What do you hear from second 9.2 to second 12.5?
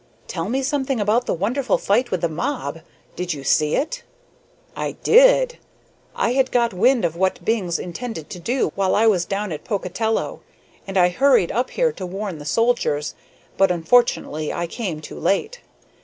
down at Pocotello, and I hurried up here to warn the